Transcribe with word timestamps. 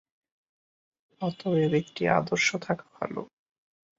অতএব 1.21 1.71
একটি 1.73 2.03
আদর্শ 2.11 2.47
থাকা 2.61 2.85
ভাল। 2.95 3.13